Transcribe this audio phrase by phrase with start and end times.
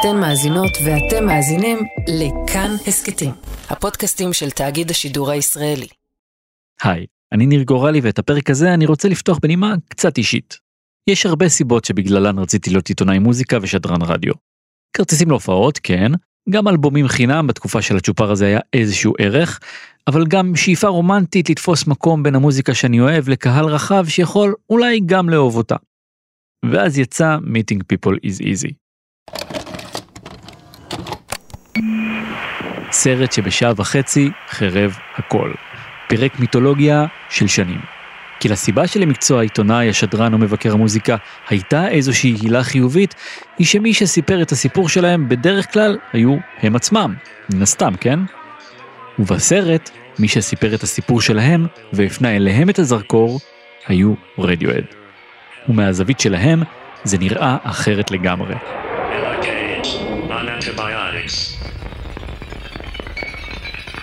[0.00, 3.30] אתן מאזינות ואתם מאזינים לכאן הסכתים,
[3.70, 5.86] הפודקאסטים של תאגיד השידור הישראלי.
[6.82, 10.58] היי, אני ניר גורלי ואת הפרק הזה אני רוצה לפתוח בנימה קצת אישית.
[11.10, 14.32] יש הרבה סיבות שבגללן רציתי להיות עיתונאי מוזיקה ושדרן רדיו.
[14.96, 16.12] כרטיסים להופעות, כן,
[16.50, 19.60] גם אלבומים חינם בתקופה של הצ'ופר הזה היה איזשהו ערך,
[20.06, 25.28] אבל גם שאיפה רומנטית לתפוס מקום בין המוזיקה שאני אוהב לקהל רחב שיכול אולי גם
[25.28, 25.76] לאהוב אותה.
[26.72, 28.87] ואז יצא Meeting People is Easy.
[33.00, 35.52] סרט שבשעה וחצי חרב הכל.
[36.08, 37.80] פירק מיתולוגיה של שנים.
[38.40, 41.16] כי לסיבה שלמקצוע העיתונאי, השדרן או מבקר המוזיקה
[41.48, 43.14] הייתה איזושהי הילה חיובית,
[43.58, 47.14] היא שמי שסיפר את הסיפור שלהם בדרך כלל היו הם עצמם,
[47.54, 48.20] מן הסתם, כן?
[49.18, 53.40] ובסרט, מי שסיפר את הסיפור שלהם והפנה אליהם את הזרקור,
[53.86, 54.84] היו רדיואד.
[55.68, 56.62] ומהזווית שלהם
[57.04, 58.54] זה נראה אחרת לגמרי.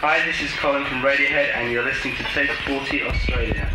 [0.07, 3.65] Hi, this is Colin from Radiohead and you're listening to Tape 40 Australia.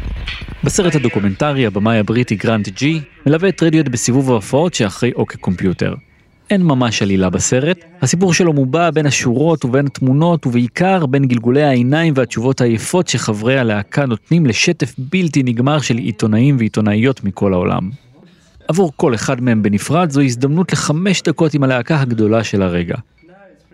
[0.65, 5.95] בסרט הדוקומנטרי הבמאי הבריטי גרנט ג'י מלווה את רדיואט בסיבוב ההופעות שאחרי אוקיי קומפיוטר.
[6.51, 12.15] אין ממש עלילה בסרט, הסיפור שלו מובע בין השורות ובין התמונות ובעיקר בין גלגולי העיניים
[12.17, 17.91] והתשובות היפות שחברי הלהקה נותנים לשטף בלתי נגמר של עיתונאים ועיתונאיות מכל העולם.
[18.69, 22.97] עבור כל אחד מהם בנפרד זו הזדמנות לחמש דקות עם הלהקה הגדולה של הרגע.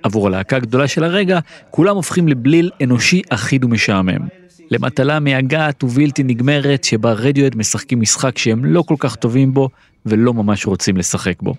[0.07, 1.39] עבור הלהקה הגדולה של הרגע,
[1.71, 4.29] כולם הופכים לבליל אנושי אחיד ומשעמם.
[4.71, 9.69] למטלה מייגעת ובלתי נגמרת שבה רדיואד משחקים משחק שהם לא כל כך טובים בו
[10.07, 11.55] ולא ממש רוצים לשחק בו.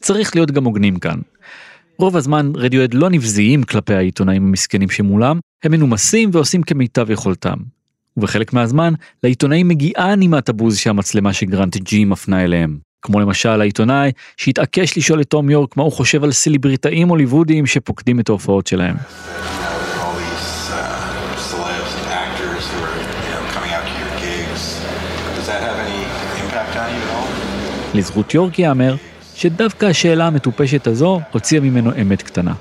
[0.00, 1.18] צריך להיות גם הוגנים כאן.
[1.98, 7.56] רוב הזמן רדיואד לא נבזיים כלפי העיתונאים המסכנים שמולם, הם מנומסים ועושים כמיטב יכולתם.
[8.16, 12.85] ובחלק מהזמן, לעיתונאים מגיעה נימת הבוז שהמצלמה שגרנט ג'י מפנה אליהם.
[13.06, 18.20] כמו למשל העיתונאי שהתעקש לשאול את תום יורק מה הוא חושב על סלבריטאים הוליוודיים שפוקדים
[18.20, 18.96] את ההופעות שלהם.
[27.94, 28.94] לזכות יורק ייאמר
[29.34, 32.52] שדווקא השאלה המטופשת הזו הוציאה ממנו אמת קטנה.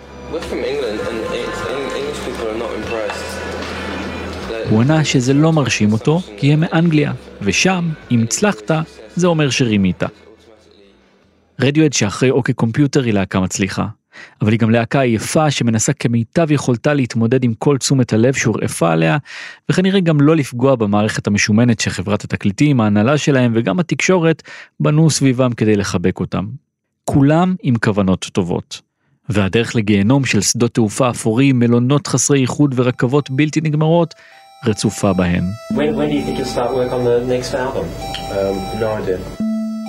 [4.70, 7.12] הוא ענה שזה לא מרשים אותו כי הם מאנגליה,
[7.42, 8.72] ושם, אם הצלחת,
[9.16, 10.04] זה אומר שרימית.
[11.60, 13.86] רדיואד שאחרי אוקיי קומפיוטר היא להקה מצליחה.
[14.42, 19.18] אבל היא גם להקה עייפה שמנסה כמיטב יכולתה להתמודד עם כל תשומת הלב שהורעפה עליה,
[19.70, 24.44] וכנראה גם לא לפגוע במערכת המשומנת שחברת התקליטים, ההנהלה שלהם וגם התקשורת
[24.80, 26.46] בנו סביבם כדי לחבק אותם.
[27.06, 28.82] כולם עם כוונות טובות.
[29.30, 34.14] והדרך לגיהנום של שדות תעופה אפורים, מלונות חסרי איחוד ורכבות בלתי נגמרות,
[34.66, 35.44] רצופה בהן.
[35.74, 36.10] When, when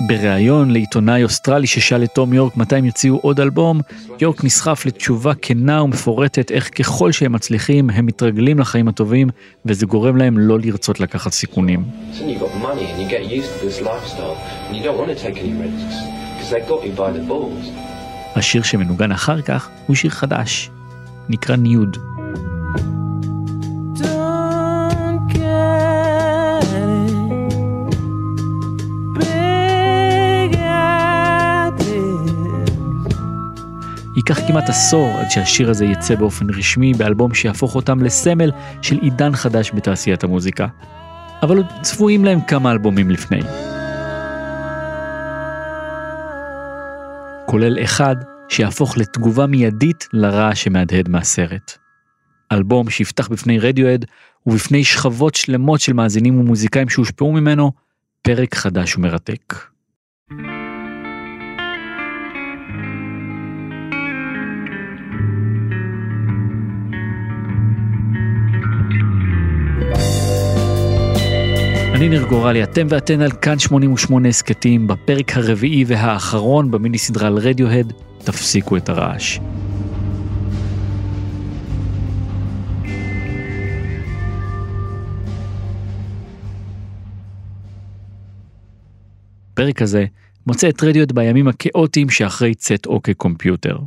[0.05, 3.81] בריאיון לעיתונאי אוסטרלי ששאל את תום יורק מתי הם יוציאו עוד אלבום,
[4.21, 9.29] יורק נסחף לתשובה כנה ומפורטת איך ככל שהם מצליחים הם מתרגלים לחיים הטובים
[9.65, 11.83] וזה גורם להם לא לרצות לקחת סיכונים.
[12.13, 14.37] So you've got money and you get used to this lifestyle
[14.69, 15.95] and you don't want to take any risks
[16.33, 17.71] because they got you by the balls.
[18.35, 20.69] השיר שמנוגן אחר כך הוא שיר חדש,
[21.29, 21.97] נקרא ניוד.
[23.95, 25.86] Don't get
[34.17, 38.51] ייקח כמעט עשור עד שהשיר הזה יצא באופן רשמי באלבום שיהפוך אותם לסמל
[38.81, 40.67] של עידן חדש בתעשיית המוזיקה.
[41.41, 43.39] אבל עוד צפויים להם כמה אלבומים לפני.
[47.45, 48.15] כולל אחד
[48.49, 51.77] שיהפוך לתגובה מיידית לרעש שמהדהד מהסרט.
[52.51, 54.05] אלבום שיפתח בפני רדיואד
[54.45, 57.71] ובפני שכבות שלמות של מאזינים ומוזיקאים שהושפעו ממנו
[58.21, 59.76] פרק חדש ומרתק.
[71.97, 77.37] אני ניר גורלי, אתם ואתן על כאן 88 הסכתים, בפרק הרביעי והאחרון במיני סדרה על
[77.37, 79.39] רדיוהד, תפסיקו את הרעש.
[89.53, 90.05] הפרק הזה
[90.47, 93.77] מוצא את רדיוהד בימים הכאוטיים שאחרי צאת OK Computer.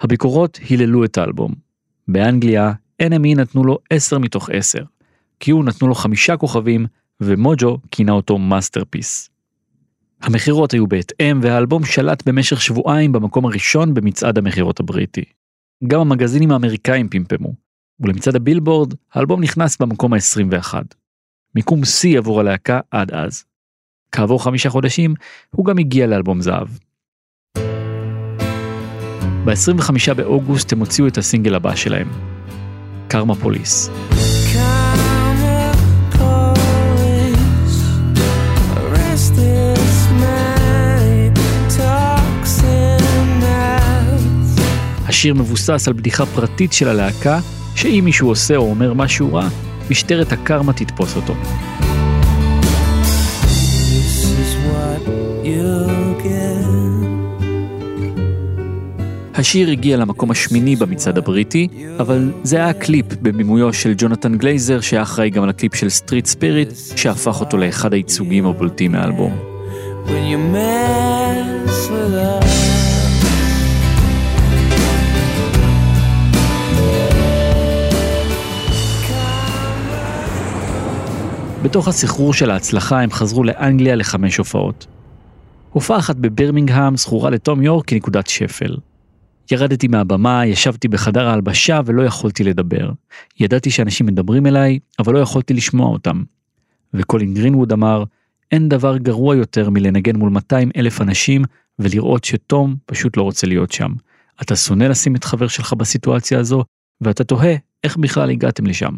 [0.00, 1.54] הביקורות היללו את האלבום.
[2.08, 2.72] באנגליה,
[3.02, 4.82] NME נתנו לו 10 מתוך 10.
[5.44, 6.86] Q נתנו לו חמישה כוכבים,
[7.20, 9.30] ומוג'ו כינה אותו masterpiece.
[10.20, 15.24] המכירות היו בהתאם, והאלבום שלט במשך שבועיים במקום הראשון במצעד המכירות הבריטי.
[15.86, 17.52] גם המגזינים האמריקאים פמפמו,
[18.00, 20.74] ולמצעד הבילבורד, האלבום נכנס במקום ה-21.
[21.54, 23.44] מיקום שיא עבור הלהקה עד אז.
[24.12, 25.14] כעבור חמישה חודשים,
[25.50, 26.68] הוא גם הגיע לאלבום זהב.
[29.44, 32.08] ב-25 באוגוסט הם הוציאו את הסינגל הבא שלהם,
[33.08, 33.90] קרמה פוליס.
[45.18, 47.40] השיר מבוסס על בדיחה פרטית של הלהקה,
[47.74, 49.48] שאם מישהו עושה או אומר משהו רע,
[49.90, 51.34] משטרת הקרמה תתפוס אותו.
[59.34, 61.68] השיר הגיע למקום השמיני במצעד הבריטי,
[61.98, 66.26] אבל זה היה קליפ בבימויו של ג'ונתן גלייזר, שהיה אחראי גם על הקליפ של Street
[66.26, 69.38] Spirit, שהפך אותו לאחד הייצוגים הבולטים מהאלבום.
[70.06, 72.67] When you mess with us.
[81.62, 84.86] בתוך הסחרור של ההצלחה הם חזרו לאנגליה לחמש הופעות.
[85.70, 88.76] הופעה אחת בברמינגהם זכורה לתום יורק כנקודת שפל.
[89.50, 92.90] ירדתי מהבמה, ישבתי בחדר ההלבשה ולא יכולתי לדבר.
[93.40, 96.22] ידעתי שאנשים מדברים אליי, אבל לא יכולתי לשמוע אותם.
[96.94, 98.04] וקולין גרינווד אמר,
[98.52, 101.44] אין דבר גרוע יותר מלנגן מול 200 אלף אנשים
[101.78, 103.92] ולראות שתום פשוט לא רוצה להיות שם.
[104.42, 106.64] אתה שונא לשים את חבר שלך בסיטואציה הזו,
[107.00, 107.54] ואתה תוהה
[107.84, 108.92] איך בכלל הגעתם לשם.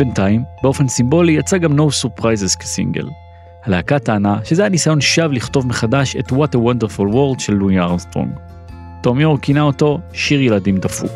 [0.00, 3.08] בינתיים, באופן סימבולי, יצא גם No Surprises כסינגל.
[3.64, 7.78] הלהקה טענה שזה היה ניסיון שווא לכתוב מחדש את What a Wonderful World של לואי
[7.78, 8.30] ארמסטרונג.
[9.02, 11.10] תום יור כינה אותו שיר ילדים דפוק.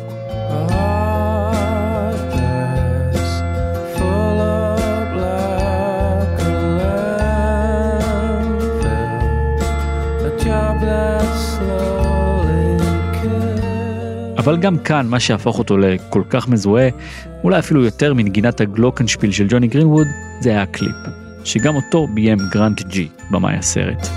[14.37, 16.89] אבל גם כאן, מה שהפך אותו לכל כך מזוהה,
[17.45, 20.07] אולי אפילו יותר מנגינת הגלוקנשפיל של ג'וני גרינווד,
[20.39, 20.95] זה היה הקליפ,
[21.43, 24.07] שגם אותו ביים גרנט ג'י, במאי הסרט.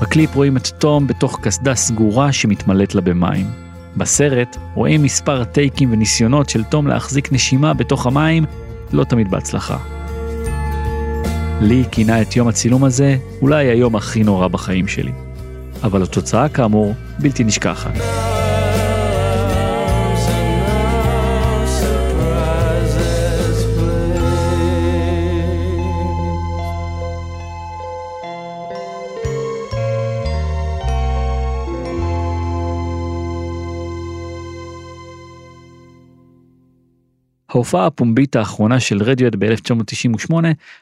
[0.00, 3.46] בקליפ רואים את תום בתוך קסדה סגורה שמתמלאת לה במים.
[3.96, 8.44] בסרט רואים מספר טייקים וניסיונות של תום להחזיק נשימה בתוך המים,
[8.92, 9.78] לא תמיד בהצלחה.
[11.60, 15.12] ג'י כינה את יום הצילום הזה אולי היום הכי נורא בחיים שלי.
[15.82, 17.92] אבל התוצאה כאמור בלתי נשכחת.
[37.48, 40.34] ההופעה הפומבית האחרונה של רדיואט ב-1998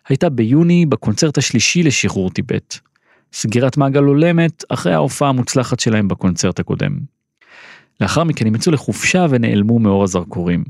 [0.08, 2.78] הייתה ביוני בקונצרט השלישי לשחרור טיבט.
[3.32, 6.98] סגירת מעגל הולמת אחרי ההופעה המוצלחת שלהם בקונצרט הקודם.
[8.00, 10.64] לאחר מכן הם יצאו לחופשה ונעלמו מאור הזרקורים.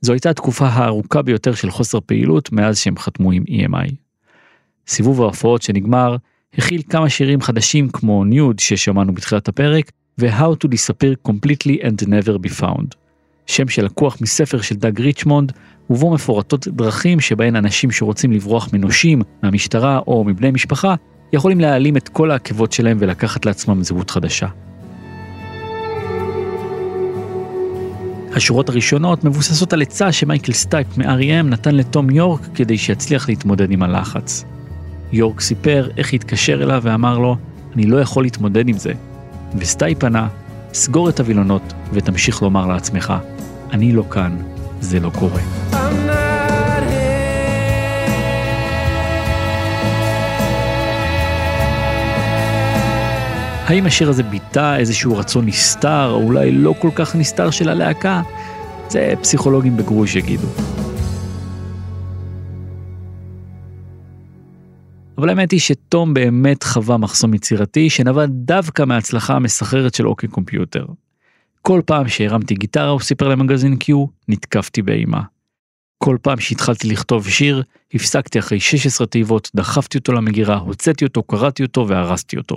[0.00, 3.92] זו הייתה התקופה הארוכה ביותר של חוסר פעילות מאז שהם חתמו עם EMI.
[4.86, 6.16] סיבוב ההופעות שנגמר
[6.58, 12.46] הכיל כמה שירים חדשים כמו ניוד ששמענו בתחילת הפרק ו-How to Disappear Completely and Never
[12.46, 13.09] Be Found.
[13.46, 15.52] שם שלקוח מספר של דאג ריצ'מונד,
[15.90, 20.94] ובו מפורטות דרכים שבהן אנשים שרוצים לברוח מנושים, מהמשטרה או מבני משפחה,
[21.32, 24.46] יכולים להעלים את כל העקבות שלהם ולקחת לעצמם זהות חדשה.
[28.34, 33.82] השורות הראשונות מבוססות על עצה שמייקל סטייפ מ-R.E.M נתן לתום יורק כדי שיצליח להתמודד עם
[33.82, 34.44] הלחץ.
[35.12, 37.36] יורק סיפר איך התקשר אליו ואמר לו,
[37.74, 38.92] אני לא יכול להתמודד עם זה.
[39.58, 40.28] וסטייפ ענה,
[40.72, 43.14] סגור את הווילונות ותמשיך לומר לעצמך,
[43.72, 44.36] אני לא כאן,
[44.80, 45.40] זה לא קורה.
[53.66, 58.22] האם השיר הזה ביטא איזשהו רצון נסתר, או אולי לא כל כך נסתר של הלהקה?
[58.88, 60.46] זה פסיכולוגים בגרוש יגידו.
[65.20, 70.86] אבל האמת היא שתום באמת חווה מחסום יצירתי שנבע דווקא מההצלחה המסחררת של אוקיי קומפיוטר.
[71.62, 73.92] כל פעם שהרמתי גיטרה, הוא סיפר למגזין Q,
[74.28, 75.22] נתקפתי באימה.
[75.98, 77.62] כל פעם שהתחלתי לכתוב שיר,
[77.94, 82.56] הפסקתי אחרי 16 תיבות, דחפתי אותו למגירה, הוצאתי אותו, קראתי אותו והרסתי אותו.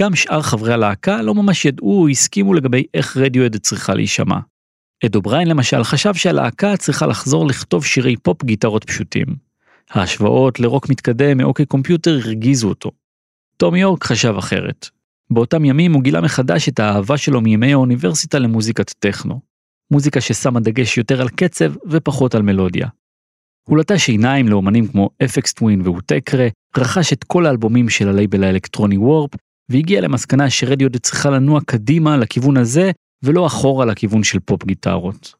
[0.00, 4.38] גם שאר חברי הלהקה לא ממש ידעו או הסכימו לגבי איך רדיוהד צריכה להישמע.
[5.04, 9.51] אד אובריין למשל חשב שהלהקה צריכה לחזור לכתוב שירי פופ גיטרות פשוטים.
[9.90, 12.90] ההשוואות לרוק מתקדם מ OK Computer הרגיזו אותו.
[13.56, 14.88] טום יורק חשב אחרת.
[15.30, 19.40] באותם ימים הוא גילה מחדש את האהבה שלו מימי האוניברסיטה למוזיקת טכנו.
[19.90, 22.88] מוזיקה ששמה דגש יותר על קצב ופחות על מלודיה.
[23.68, 28.96] הוא לטש עיניים לאומנים כמו אפקס טווין ואוטקרה, רכש את כל האלבומים של הלייבל האלקטרוני
[28.96, 29.30] וורפ,
[29.70, 32.90] והגיע למסקנה שרדיוהד צריכה לנוע קדימה לכיוון הזה,
[33.22, 35.34] ולא אחורה לכיוון של פופ גיטרות.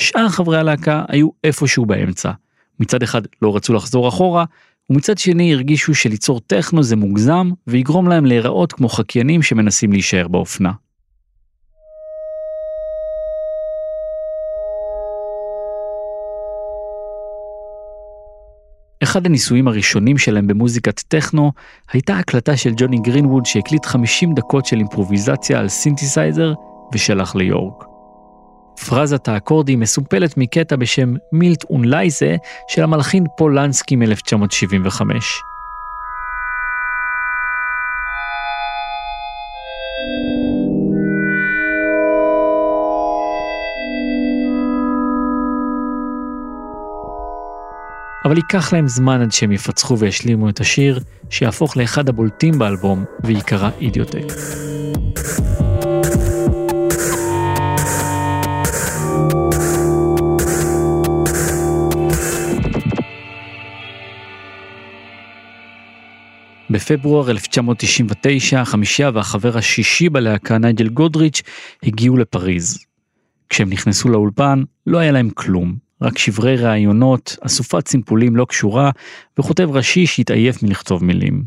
[0.00, 2.32] שאר חברי הלהקה היו איפשהו באמצע.
[2.80, 4.44] מצד אחד לא רצו לחזור אחורה,
[4.90, 10.72] ומצד שני הרגישו שליצור טכנו זה מוגזם, ויגרום להם להיראות כמו חקיינים שמנסים להישאר באופנה.
[19.02, 21.52] אחד הניסויים הראשונים שלהם במוזיקת טכנו
[21.92, 26.52] הייתה הקלטה של ג'וני גרינווד שהקליט 50 דקות של אימפרוביזציה על סינתסייזר
[26.92, 27.93] ושלח ליורק.
[28.88, 32.36] פרזת האקורדים מסופלת מקטע בשם מילט אונלייזה
[32.68, 35.00] של המלחין פולנסקי מ-1975.
[48.24, 51.00] אבל ייקח להם זמן עד שהם יפצחו וישלימו את השיר,
[51.30, 54.24] שיהפוך לאחד הבולטים באלבום, ויקרא אידיוטק.
[66.74, 71.42] בפברואר 1999, החמישייה והחבר השישי בלהקה, נייג'ל גודריץ',
[71.82, 72.86] הגיעו לפריז.
[73.48, 75.76] כשהם נכנסו לאולפן, לא היה להם כלום.
[76.02, 78.90] רק שברי ראיונות, אסופת סימפולים לא קשורה,
[79.38, 81.44] וכותב ראשי שהתעייף מלכתוב מילים.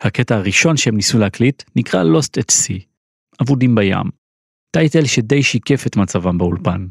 [0.00, 2.82] הקטע הראשון שהם ניסו להקליט נקרא Lost at Sea,
[3.42, 4.10] אבודים בים,
[4.70, 6.86] טייטל שדי שיקף את מצבם באולפן.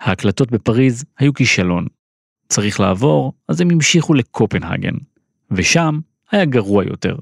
[0.00, 1.86] ההקלטות בפריז היו כישלון.
[2.48, 4.94] צריך לעבור, אז הם המשיכו לקופנהגן,
[5.50, 5.98] ושם
[6.34, 7.16] היה גרוע יותר.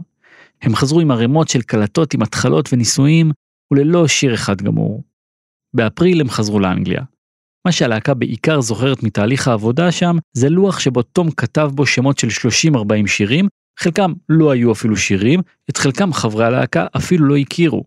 [0.62, 3.33] הם חזרו עם ערימות של קלטות עם התחלות וניסויים,
[3.73, 5.02] וללא שיר אחד גמור.
[5.75, 7.02] באפריל הם חזרו לאנגליה.
[7.66, 12.28] מה שהלהקה בעיקר זוכרת מתהליך העבודה שם, זה לוח שבו תום כתב בו שמות של
[12.75, 15.40] 30-40 שירים, חלקם לא היו אפילו שירים,
[15.71, 17.85] את חלקם חברי הלהקה אפילו לא הכירו.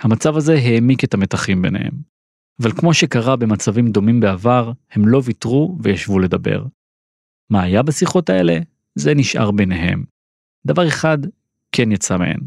[0.00, 1.92] המצב הזה העמיק את המתחים ביניהם.
[2.62, 6.64] אבל כמו שקרה במצבים דומים בעבר, הם לא ויתרו וישבו לדבר.
[7.50, 8.58] מה היה בשיחות האלה?
[8.94, 10.04] זה נשאר ביניהם.
[10.66, 11.18] דבר אחד
[11.72, 12.40] כן יצא מהן,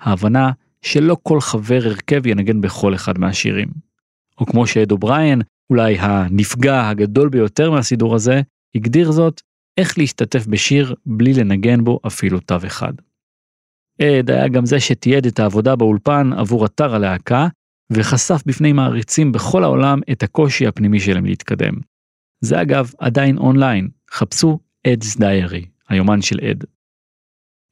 [0.00, 0.50] ההבנה
[0.82, 3.68] שלא כל חבר הרכב ינגן בכל אחד מהשירים.
[4.40, 8.40] או כמו שאד אובריין, אולי הנפגע הגדול ביותר מהסידור הזה,
[8.74, 9.42] הגדיר זאת
[9.76, 12.92] איך להשתתף בשיר בלי לנגן בו אפילו תו אחד.
[14.02, 17.48] אד היה גם זה שתיעד את העבודה באולפן עבור אתר הלהקה,
[17.92, 21.74] וחשף בפני מעריצים בכל העולם את הקושי הפנימי שלהם להתקדם.
[22.40, 24.58] זה אגב עדיין אונליין, חפשו
[24.88, 26.64] אד's Diary, היומן של אד.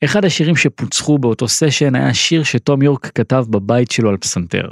[0.04, 4.68] אחד השירים שפוצחו באותו סשן היה שיר שתום יורק כתב בבית שלו על פסנתר.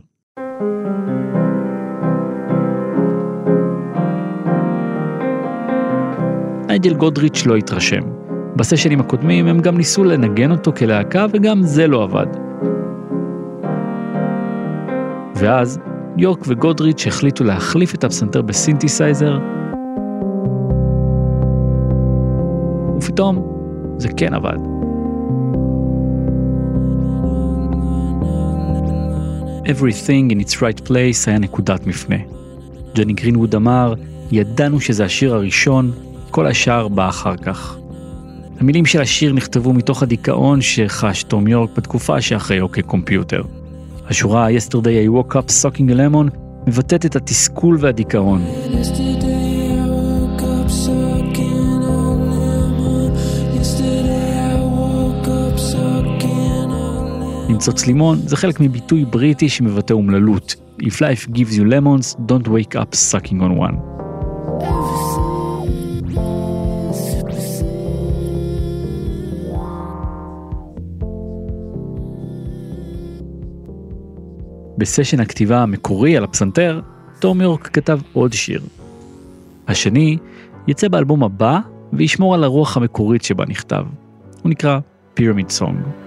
[6.69, 8.01] נייג'ל גודריץ' לא התרשם.
[8.57, 12.27] בסשנים הקודמים הם גם ניסו לנגן אותו כלהקה וגם זה לא עבד.
[15.37, 15.79] ואז
[16.17, 19.39] יורק וגודריץ' החליטו להחליף את הפסנתר בסינתסייזר,
[22.97, 23.53] ופתאום
[23.97, 24.72] זה כן עבד.
[29.65, 32.17] Everything in its right place היה נקודת מפנה.
[32.95, 33.95] ג'וני גרינווד אמר,
[34.33, 35.93] ידענו שזה השיר הראשון,
[36.31, 37.77] כל השאר בא אחר כך.
[38.61, 43.43] המילים של השיר נכתבו מתוך הדיכאון שחש תום יורק בתקופה שאחרי OK Computer.
[44.09, 48.43] השורה Yesterday I woke up sucking a lemon מבטאת את התסכול והדיכאון.
[57.53, 60.55] למצוץ לימון זה חלק מביטוי בריטי שמבטא אומללות.
[60.81, 63.77] If life gives you lemons, don't wake up sucking on one.
[74.79, 76.81] בסשן הכתיבה המקורי על הפסנתר,
[77.19, 78.63] תום יורק כתב עוד שיר.
[79.69, 80.19] השני
[80.69, 81.59] יצא באלבום הבא
[81.93, 83.85] וישמור על הרוח המקורית שבה נכתב.
[84.43, 84.79] הוא נקרא
[85.19, 86.02] Pyramid Song.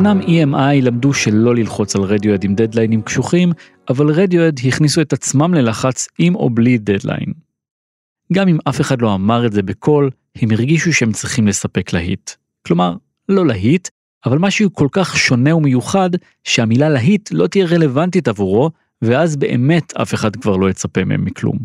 [0.00, 3.52] אמנם EMI למדו שלא ללחוץ על רדיואד עם דדליינים קשוחים,
[3.88, 7.32] אבל רדיואד הכניסו את עצמם ללחץ עם או בלי דדליין.
[8.32, 12.30] גם אם אף אחד לא אמר את זה בקול, הם הרגישו שהם צריכים לספק להיט.
[12.66, 12.96] כלומר,
[13.28, 13.88] לא להיט,
[14.26, 16.10] אבל משהו כל כך שונה ומיוחד,
[16.44, 18.70] שהמילה להיט לא תהיה רלוונטית עבורו,
[19.02, 21.58] ואז באמת אף אחד כבר לא יצפה מהם מכלום.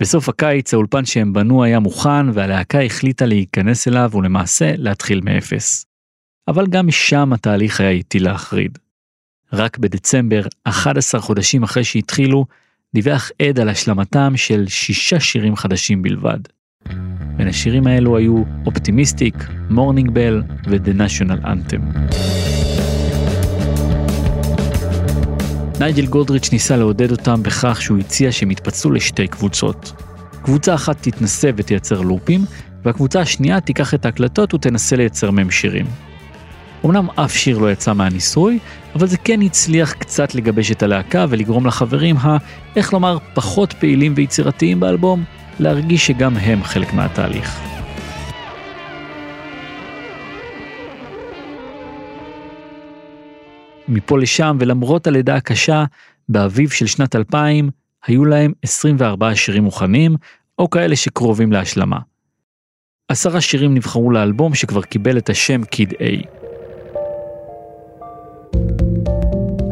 [0.00, 5.93] בסוף הקיץ האולפן שהם בנו היה מוכן והלהקה החליטה להיכנס אליו ולמעשה להתחיל מאפס.
[6.48, 8.78] אבל גם שם התהליך היה איטי להחריד.
[9.52, 12.46] רק בדצמבר, 11 חודשים אחרי שהתחילו,
[12.94, 16.38] דיווח אד על השלמתם של שישה שירים חדשים בלבד.
[17.36, 19.34] בין השירים האלו היו Optimistic,
[19.70, 21.98] Morning Bell ו-The National Anthem.
[25.80, 29.92] נייג'ל גודריץ' ניסה לעודד אותם בכך שהוא הציע שהם יתפצלו לשתי קבוצות.
[30.42, 32.44] קבוצה אחת תתנסה ותייצר לופים,
[32.82, 35.86] והקבוצה השנייה תיקח את ההקלטות ותנסה לייצר מהם שירים.
[36.84, 38.58] אמנם אף שיר לא יצא מהניסוי,
[38.94, 42.36] אבל זה כן הצליח קצת לגבש את הלהקה ולגרום לחברים ה,
[42.76, 45.24] איך לומר, פחות פעילים ויצירתיים באלבום,
[45.60, 47.60] להרגיש שגם הם חלק מהתהליך.
[53.88, 55.84] מפה לשם, ולמרות הלידה הקשה,
[56.28, 57.70] באביב של שנת 2000,
[58.06, 60.16] היו להם 24 שירים מוכנים,
[60.58, 61.98] או כאלה שקרובים להשלמה.
[63.08, 66.43] עשרה שירים נבחרו לאלבום שכבר קיבל את השם קיד A.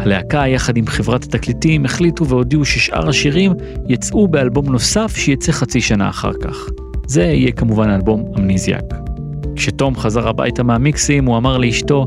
[0.02, 3.52] הלהקה יחד עם חברת התקליטים החליטו והודיעו ששאר השירים
[3.88, 6.56] יצאו באלבום נוסף שיצא חצי שנה אחר כך.
[7.06, 8.84] זה יהיה כמובן אלבום אמניזיאק.
[9.56, 12.06] כשתום חזר הביתה מהמיקסים הוא אמר לאשתו,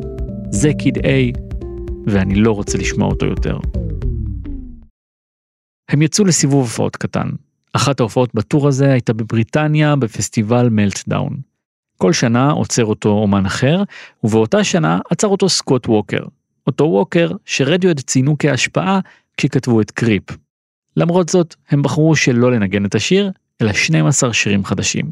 [0.49, 1.39] זה קיד A,
[2.07, 3.57] ואני לא רוצה לשמוע אותו יותר.
[5.89, 7.29] הם יצאו לסיבוב הופעות קטן.
[7.73, 11.37] אחת ההופעות בטור הזה הייתה בבריטניה בפסטיבל מלטדאון.
[11.97, 13.83] כל שנה עוצר אותו אומן אחר,
[14.23, 16.23] ובאותה שנה עצר אותו סקוט ווקר.
[16.67, 18.99] אותו ווקר שרדיואד ציינו כהשפעה
[19.37, 20.23] כשכתבו את קריפ.
[20.97, 23.31] למרות זאת, הם בחרו שלא לנגן את השיר,
[23.61, 25.05] אלא 12 שירים חדשים.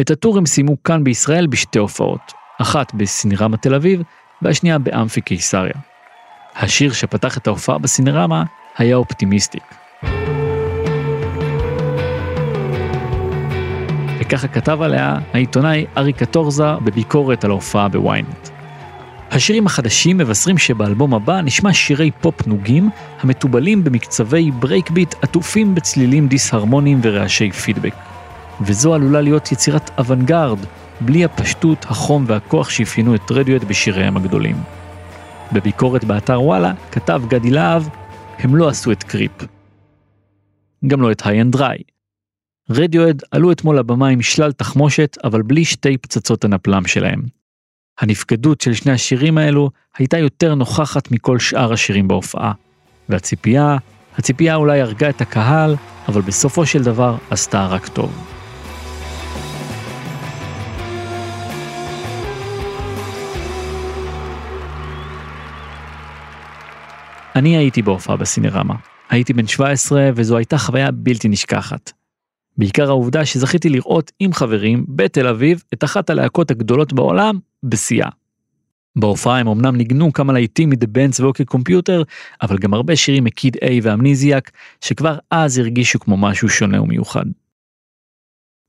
[0.00, 4.02] את הטור הם סיימו כאן בישראל בשתי הופעות, אחת בסינרמה תל אביב
[4.42, 5.74] והשנייה באמפי קיסריה.
[6.54, 8.44] השיר שפתח את ההופעה בסינרמה
[8.78, 9.62] היה Optimistic.
[14.20, 18.55] וככה כתב עליה העיתונאי ארי קטורזה בביקורת על ההופעה בוויינט.
[19.36, 22.90] השירים החדשים מבשרים שבאלבום הבא נשמע שירי פופ נוגים
[23.20, 27.94] המתובלים במקצבי breakbeat עטופים בצלילים דיסהרמוניים ורעשי פידבק.
[28.60, 30.58] וזו עלולה להיות יצירת אוונגרד
[31.00, 34.56] בלי הפשטות, החום והכוח שאפיינו את רדיוהד בשיריהם הגדולים.
[35.52, 37.88] בביקורת באתר וואלה כתב גדי להב,
[38.38, 39.44] הם לא עשו את Creep.
[40.86, 41.78] גם לא את High and Dry.
[42.70, 47.36] רדיוהד עלו אתמול לבמה עם שלל תחמושת, אבל בלי שתי פצצות הנפלם שלהם.
[48.00, 52.52] הנפקדות של שני השירים האלו הייתה יותר נוכחת מכל שאר השירים בהופעה.
[53.08, 53.76] והציפייה,
[54.16, 55.76] הציפייה אולי הרגה את הקהל,
[56.08, 58.26] אבל בסופו של דבר עשתה רק טוב.
[67.36, 68.74] אני הייתי בהופעה בסינרמה.
[69.10, 71.92] הייתי בן 17 וזו הייתה חוויה בלתי נשכחת.
[72.58, 78.08] בעיקר העובדה שזכיתי לראות עם חברים בתל אביב את אחת הלהקות הגדולות בעולם בשיאה.
[78.96, 82.02] בהופעה הם אמנם ניגנו כמה להיטים מ"דה בנץ" ואוקי קומפיוטר,
[82.42, 86.82] אבל גם הרבה שירים מ Kid A ו Amnesiac, שכבר אז הרגישו כמו משהו שונה
[86.82, 87.24] ומיוחד.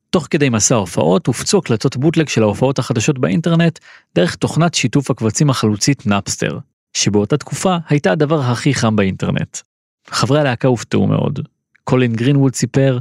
[0.10, 3.80] תוך כדי מסע ההופעות הופצו הקלטות bootleg של ההופעות החדשות באינטרנט
[4.16, 6.60] דרך תוכנת שיתוף הקבצים החלוצית נאפסטר,
[6.94, 9.58] שבאותה תקופה הייתה הדבר הכי חם באינטרנט.
[10.10, 11.40] חברי הלהקה הופתעו מאוד.
[11.84, 13.00] קולין גרינווד סיפר,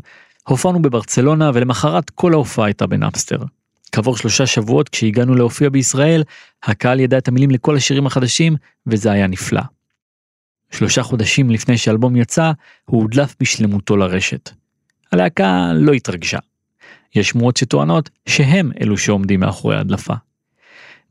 [0.49, 3.39] הופענו בברצלונה ולמחרת כל ההופעה הייתה בנאפסטר.
[3.93, 6.23] כעבור שלושה שבועות כשהגענו להופיע בישראל,
[6.63, 9.63] הקהל ידע את המילים לכל השירים החדשים, וזה היה נפלא.
[10.71, 12.53] שלושה חודשים לפני שהאלבום יצא,
[12.85, 14.51] הוא הודלף בשלמותו לרשת.
[15.13, 16.39] הלהקה לא התרגשה.
[17.15, 20.15] יש שמועות שטוענות שהם אלו שעומדים מאחורי ההדלפה.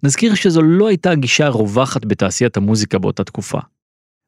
[0.04, 3.60] נזכיר שזו לא הייתה הגישה הרווחת בתעשיית המוזיקה באותה תקופה.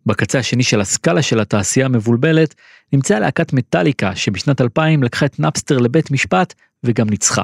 [0.06, 2.56] בקצה השני של הסקאלה של התעשייה המבולבלת
[2.94, 7.44] נמצאה להקת מטאליקה שבשנת 2000 לקחה את נאפסטר לבית משפט וגם ניצחה.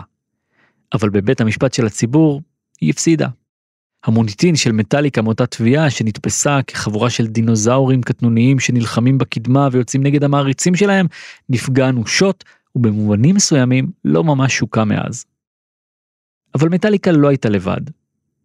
[0.93, 2.41] אבל בבית המשפט של הציבור
[2.81, 3.27] היא הפסידה.
[4.03, 10.75] המוניטין של מטאליקה מאותה תביעה שנתפסה כחבורה של דינוזאורים קטנוניים שנלחמים בקדמה ויוצאים נגד המעריצים
[10.75, 11.05] שלהם
[11.49, 12.43] נפגע אנושות
[12.75, 15.25] ובמובנים מסוימים לא ממש שוקה מאז.
[16.55, 17.81] אבל מטאליקה לא הייתה לבד.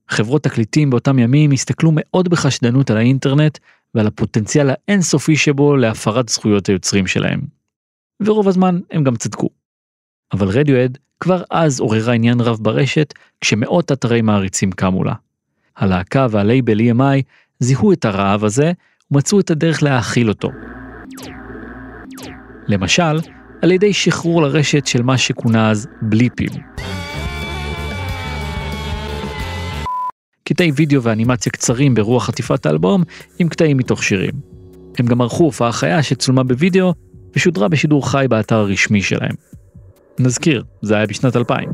[0.09, 3.59] חברות תקליטים באותם ימים הסתכלו מאוד בחשדנות על האינטרנט
[3.95, 7.41] ועל הפוטנציאל האינסופי שבו להפרת זכויות היוצרים שלהם.
[8.23, 9.49] ורוב הזמן הם גם צדקו.
[10.33, 15.15] אבל רדיואד כבר אז עוררה עניין רב ברשת כשמאות אתרי מעריצים קמו לה.
[15.77, 17.23] הלהקה והלייבל EMI
[17.61, 18.73] זיהו את הרעב הזה
[19.11, 20.49] ומצאו את הדרך להאכיל אותו.
[22.69, 23.19] למשל,
[23.63, 26.51] על ידי שחרור לרשת של מה שכונה אז בליפים.
[30.45, 33.03] קטעי וידאו ואנימציה קצרים ברוח חטיפת האלבום
[33.39, 34.33] עם קטעים מתוך שירים.
[34.99, 36.95] הם גם ערכו הופעה חיה שצולמה בווידאו
[37.37, 39.35] ושודרה בשידור חי באתר הרשמי שלהם.
[40.21, 41.71] נזכיר, זה היה בשנת 2000.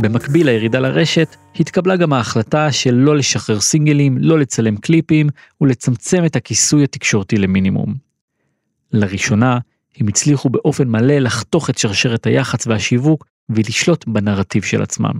[0.00, 5.28] במקביל לירידה לרשת, התקבלה גם ההחלטה של לא לשחרר סינגלים, לא לצלם קליפים
[5.60, 7.94] ולצמצם את הכיסוי התקשורתי למינימום.
[8.92, 9.58] לראשונה,
[9.96, 15.14] הם הצליחו באופן מלא לחתוך את שרשרת היח"צ והשיווק ולשלוט בנרטיב של עצמם.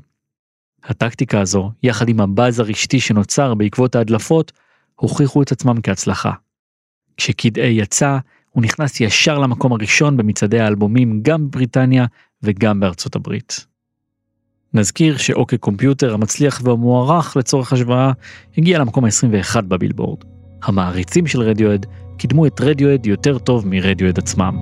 [0.85, 4.53] הטקטיקה הזו, יחד עם הבאז הרשתי שנוצר בעקבות ההדלפות,
[4.95, 6.33] הוכיחו את עצמם כהצלחה.
[7.21, 8.19] A יצא,
[8.57, 12.07] הוא נכנס ישר למקום הראשון במצעדי האלבומים גם בבריטניה
[12.43, 13.67] וגם בארצות הברית.
[14.75, 18.13] נזכיר שאוקיי קומפיוטר המצליח והמוערך לצורך השוואה
[18.59, 20.19] הגיע למקום ה-21 בבילבורד.
[20.63, 21.87] המעריצים של רדיואד
[22.19, 24.57] קידמו את רדיואד יותר טוב מרדיואד עצמם.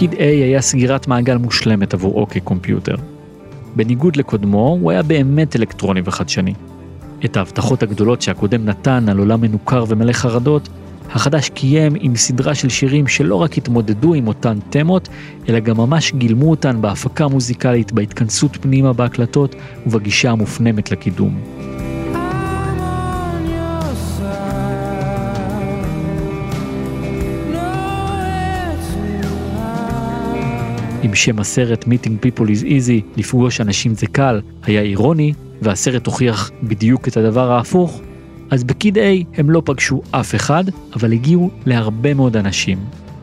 [0.00, 2.94] קיד A היה סגירת מעגל מושלמת עבור אוקיי קומפיוטר.
[3.76, 6.54] בניגוד לקודמו, הוא היה באמת אלקטרוני וחדשני.
[7.24, 10.68] את ההבטחות הגדולות שהקודם נתן על עולם מנוכר ומלא חרדות,
[11.10, 15.08] החדש קיים עם סדרה של שירים שלא רק התמודדו עם אותן תמות,
[15.48, 19.54] אלא גם ממש גילמו אותן בהפקה מוזיקלית, בהתכנסות פנימה בהקלטות
[19.86, 21.40] ובגישה המופנמת לקידום.
[31.04, 35.32] אם שם הסרט Meeting People is Easy, לפגוש אנשים זה קל, היה אירוני,
[35.62, 38.00] והסרט הוכיח בדיוק את הדבר ההפוך,
[38.50, 39.00] אז בקיד A
[39.34, 42.78] הם לא פגשו אף אחד, אבל הגיעו להרבה מאוד אנשים.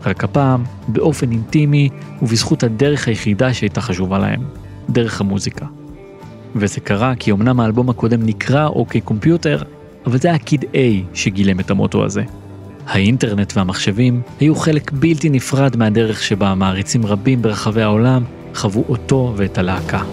[0.05, 1.89] רק הפעם, באופן אינטימי
[2.21, 4.41] ובזכות הדרך היחידה שהייתה חשובה להם,
[4.89, 5.65] דרך המוזיקה.
[6.55, 9.63] וזה קרה כי אמנם האלבום הקודם נקרא אוקיי קומפיוטר,
[10.05, 10.77] אבל זה היה קיד A
[11.13, 12.23] שגילם את המוטו הזה.
[12.87, 18.23] האינטרנט והמחשבים היו חלק בלתי נפרד מהדרך שבה מעריצים רבים ברחבי העולם
[18.55, 20.03] חוו אותו ואת הלהקה.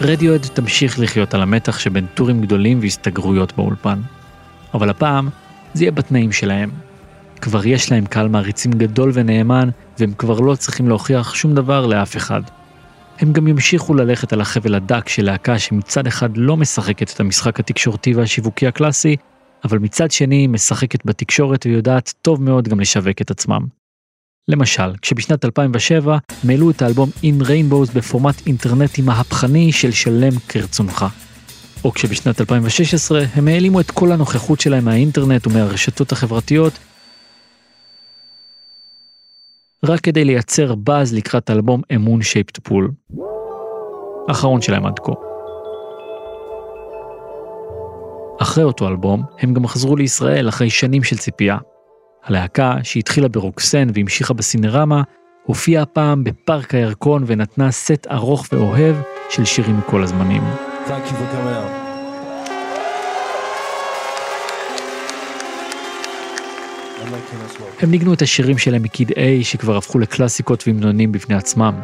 [0.00, 4.00] רדיואד תמשיך לחיות על המתח שבין טורים גדולים והסתגרויות באולפן.
[4.74, 5.28] אבל הפעם
[5.74, 6.70] זה יהיה בתנאים שלהם,
[7.40, 12.16] כבר יש להם קהל מעריצים גדול ונאמן, והם כבר לא צריכים להוכיח שום דבר לאף
[12.16, 12.42] אחד.
[13.18, 17.60] הם גם ימשיכו ללכת על החבל הדק של להקה שמצד אחד לא משחקת את המשחק
[17.60, 19.16] התקשורתי והשיווקי הקלאסי,
[19.64, 23.60] אבל מצד שני משחקת בתקשורת ויודעת טוב מאוד גם לשווק את עצמם.
[24.48, 31.06] למשל, כשבשנת 2007 הם העלו את האלבום In Rainbows בפורמט אינטרנטי מהפכני של שלם כרצונך.
[31.84, 36.78] או כשבשנת 2016 הם העלימו את כל הנוכחות שלהם מהאינטרנט ומהרשתות החברתיות
[39.84, 42.90] רק כדי לייצר באז לקראת אלבום A Moon Shaped Pool.
[44.28, 45.12] האחרון שלהם עד כה.
[48.42, 51.58] אחרי אותו אלבום, הם גם חזרו לישראל אחרי שנים של ציפייה.
[52.24, 55.02] הלהקה, שהתחילה ברוקסן והמשיכה בסינרמה,
[55.46, 58.96] הופיעה הפעם בפארק הירקון ונתנה סט ארוך ואוהב
[59.30, 60.42] של שירים מכל הזמנים.
[60.86, 61.89] Thank you for coming out.
[67.80, 71.74] הם ניגנו את השירים שלהם מ Kid A שכבר הפכו לקלאסיקות והמנונים בפני עצמם.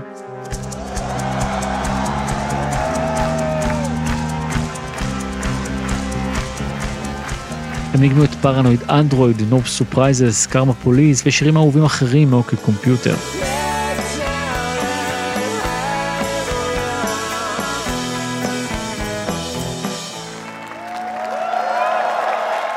[7.95, 13.15] הם ניגנו את Paranoid Android, No Surprises, Karma Police ושירים אהובים אחרים מ OK Computer.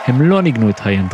[0.07, 1.13] הם לא ניגנו את High and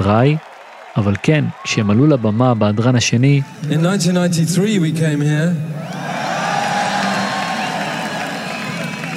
[0.98, 3.42] אבל כן, כשהם עלו לבמה בהדרן השני...
[3.64, 5.52] In 1993 we came here.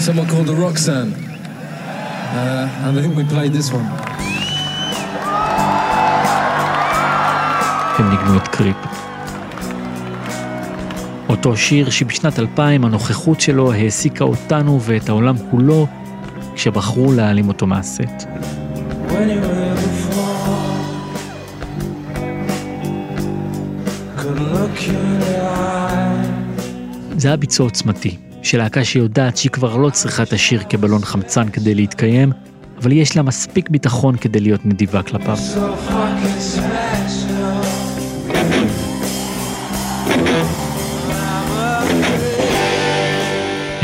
[0.00, 1.12] Somewhere called the Roxanne.
[1.12, 3.88] Uh, and I think we played this one.
[7.98, 8.76] הם ניגנו את Creep.
[11.28, 15.86] אותו שיר שבשנת 2000 הנוכחות שלו העסיקה אותנו ואת העולם כולו
[16.54, 18.26] כשבחרו להעלים אותו מהסט.
[19.08, 19.67] When
[27.16, 31.48] זה היה ביצוע עוצמתי, של להקה שיודעת שהיא כבר לא צריכה את השיר כבלון חמצן
[31.48, 32.32] כדי להתקיים,
[32.82, 35.38] אבל יש לה מספיק ביטחון כדי להיות נדיבה כלפיו.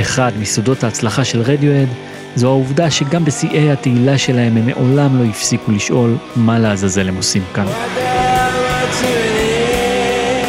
[0.00, 1.88] אחד מסודות ההצלחה של רדיואד
[2.36, 7.42] זו העובדה שגם בשיאי התהילה שלהם הם מעולם לא הפסיקו לשאול מה לעזאזל הם עושים
[7.54, 7.66] כאן.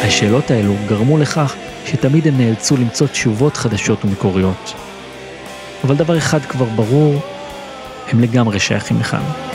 [0.06, 1.54] השאלות האלו גרמו לכך
[1.86, 4.74] שתמיד הם נאלצו למצוא תשובות חדשות ומקוריות.
[5.84, 7.20] אבל דבר אחד כבר ברור,
[8.08, 9.45] הם לגמרי שייכים לכאן.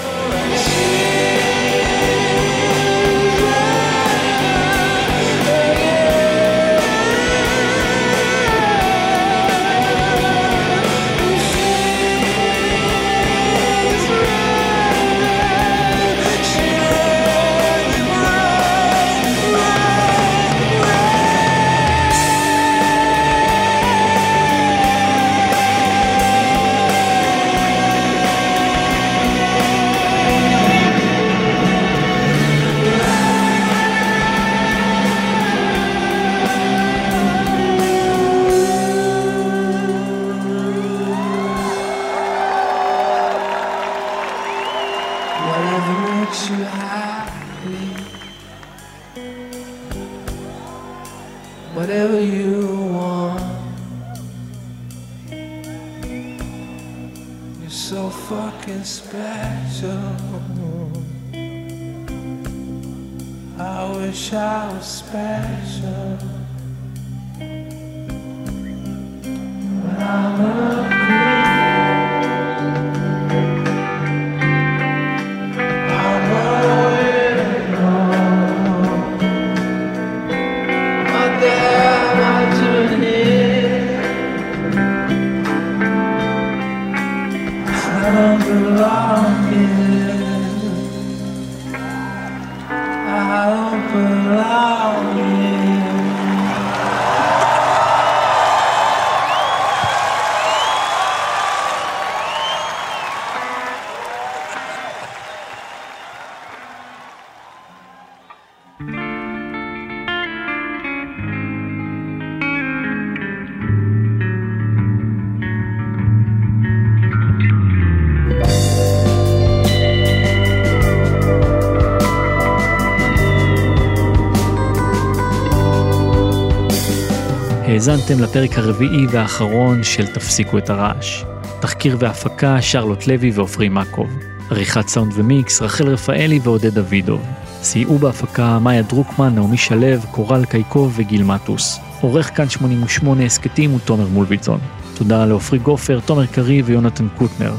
[127.81, 131.23] האזנתם לפרק הרביעי והאחרון של תפסיקו את הרעש.
[131.59, 134.09] תחקיר והפקה שרלוט לוי ועופרי מקוב.
[134.51, 137.21] עריכת סאונד ומיקס רחל רפאלי ועודד דוידוב.
[137.61, 141.79] סייעו בהפקה מאיה דרוקמן, נעמי שלו, קורל קייקוב וגיל מטוס.
[142.01, 144.59] עורך כאן 88 הסכתים הוא תומר מולביטזון.
[144.93, 147.53] תודה לעופרי גופר, תומר קריב ויונתן קוטנר.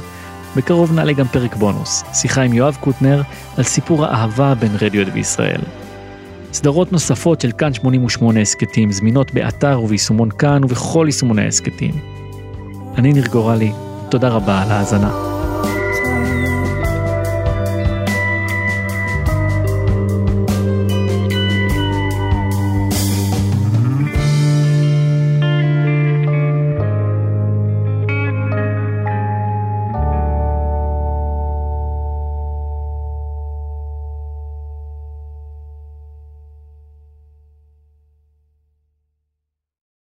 [0.57, 3.23] בקרוב נעלה גם פרק בונוס, שיחה עם יואב קוטנר
[3.57, 5.61] על סיפור האהבה בין רדיואט וישראל.
[6.53, 11.95] סדרות נוספות של כאן 88 הסכתים זמינות באתר וביישומון כאן ובכל יישומוני ההסכתים.
[12.99, 13.73] אני ניר גורלי,
[14.11, 15.32] תודה רבה על ההאזנה.